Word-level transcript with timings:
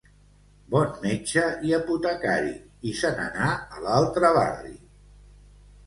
Bon 0.75 0.95
metge 1.03 1.43
i 1.69 1.75
apotecari, 1.79 2.57
i 2.93 2.97
se 3.03 3.13
n'anà 3.21 3.53
a 3.79 3.87
l'altre 3.87 4.37
barri. 4.43 4.77